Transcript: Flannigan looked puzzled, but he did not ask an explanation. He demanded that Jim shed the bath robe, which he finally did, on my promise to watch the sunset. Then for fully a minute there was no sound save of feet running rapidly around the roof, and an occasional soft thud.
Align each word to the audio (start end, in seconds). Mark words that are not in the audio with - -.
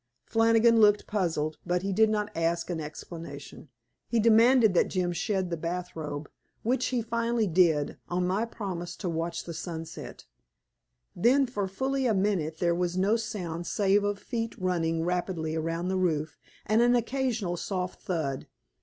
Flannigan 0.25 0.79
looked 0.81 1.05
puzzled, 1.05 1.59
but 1.63 1.83
he 1.83 1.93
did 1.93 2.09
not 2.09 2.35
ask 2.35 2.71
an 2.71 2.79
explanation. 2.81 3.69
He 4.07 4.19
demanded 4.19 4.73
that 4.73 4.87
Jim 4.87 5.11
shed 5.11 5.51
the 5.51 5.57
bath 5.57 5.95
robe, 5.95 6.27
which 6.63 6.87
he 6.87 7.03
finally 7.03 7.45
did, 7.45 7.99
on 8.09 8.25
my 8.25 8.45
promise 8.45 8.95
to 8.95 9.07
watch 9.07 9.43
the 9.43 9.53
sunset. 9.53 10.25
Then 11.15 11.45
for 11.45 11.67
fully 11.67 12.07
a 12.07 12.15
minute 12.15 12.57
there 12.57 12.73
was 12.73 12.97
no 12.97 13.15
sound 13.15 13.67
save 13.67 14.03
of 14.03 14.17
feet 14.17 14.57
running 14.59 15.03
rapidly 15.05 15.55
around 15.55 15.87
the 15.89 15.97
roof, 15.97 16.39
and 16.65 16.81
an 16.81 16.95
occasional 16.95 17.55
soft 17.55 18.01
thud. 18.01 18.47